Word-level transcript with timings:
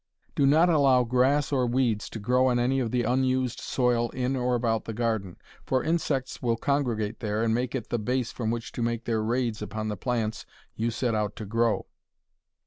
Do 0.33 0.47
not 0.47 0.67
allow 0.67 1.03
grass 1.03 1.51
or 1.51 1.67
weeds 1.67 2.09
to 2.09 2.17
grow 2.17 2.47
on 2.47 2.57
any 2.57 2.79
of 2.79 2.89
the 2.89 3.03
unused 3.03 3.59
soil 3.59 4.09
in 4.09 4.35
or 4.35 4.55
about 4.55 4.85
the 4.85 4.93
garden, 4.95 5.37
for 5.63 5.83
insects 5.83 6.41
will 6.41 6.57
congregate 6.57 7.19
there 7.19 7.43
and 7.43 7.53
make 7.53 7.75
it 7.75 7.89
the 7.89 7.99
base 7.99 8.31
from 8.31 8.49
which 8.49 8.71
to 8.71 8.81
make 8.81 9.03
their 9.05 9.21
raids 9.21 9.61
upon 9.61 9.89
the 9.89 9.95
plants 9.97 10.43
you 10.75 10.89
set 10.89 11.13
out 11.13 11.35
to 11.35 11.45
grow. 11.45 11.85